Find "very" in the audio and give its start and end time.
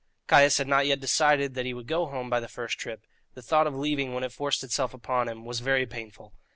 5.59-5.85